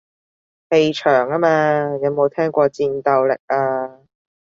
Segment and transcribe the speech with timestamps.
[0.71, 1.47] 氣場吖嘛，
[2.01, 4.01] 有冇聽過戰鬥力啊